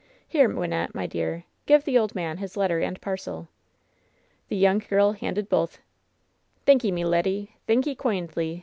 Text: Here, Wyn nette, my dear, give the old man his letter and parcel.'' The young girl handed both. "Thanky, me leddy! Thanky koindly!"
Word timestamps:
Here, 0.27 0.49
Wyn 0.49 0.71
nette, 0.71 0.95
my 0.95 1.05
dear, 1.05 1.43
give 1.67 1.83
the 1.83 1.95
old 1.99 2.15
man 2.15 2.37
his 2.37 2.57
letter 2.57 2.79
and 2.79 2.99
parcel.'' 3.01 3.49
The 4.47 4.55
young 4.57 4.79
girl 4.79 5.11
handed 5.11 5.47
both. 5.47 5.77
"Thanky, 6.65 6.91
me 6.91 7.05
leddy! 7.05 7.53
Thanky 7.67 7.95
koindly!" 7.95 8.59